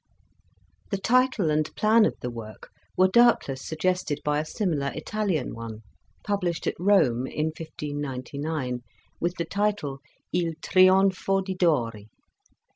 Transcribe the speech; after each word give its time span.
The 0.89 0.97
title 0.97 1.51
and 1.51 1.69
plan 1.75 2.05
of 2.07 2.15
the 2.21 2.31
work 2.31 2.71
were 2.97 3.07
doubtless 3.07 3.63
suggested 3.63 4.19
by 4.25 4.39
a 4.39 4.45
similar 4.45 4.91
Italian 4.95 5.53
one, 5.53 5.83
published 6.23 6.65
at 6.65 6.73
Rome 6.79 7.27
in 7.27 7.49
1599, 7.55 8.79
with 9.19 9.35
the 9.37 9.45
title 9.45 9.99
"II 10.33 10.55
Trionfo 10.59 11.41
di 11.45 11.53
Dori." 11.53 12.09